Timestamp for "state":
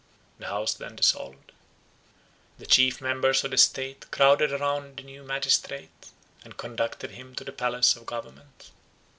3.59-4.09